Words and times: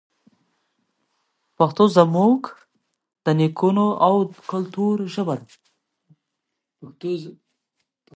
پښتو 1.57 1.83
زموږ 1.97 2.39
د 3.25 3.27
نیکونو 3.39 3.85
او 4.07 4.13
کلتور 4.51 4.95
ژبه 5.13 5.35
ده. 5.39 5.47